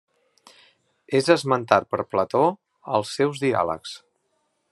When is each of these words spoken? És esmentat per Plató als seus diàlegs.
És 1.19 1.29
esmentat 1.35 1.87
per 1.93 2.01
Plató 2.15 2.43
als 2.97 3.13
seus 3.19 3.45
diàlegs. 3.45 3.95